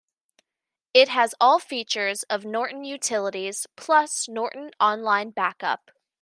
[0.95, 5.91] It has all features of Norton Utilities plus Norton Online Backup.